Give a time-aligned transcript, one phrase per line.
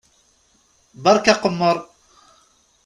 [1.03, 1.77] Berka aqemmeṛ!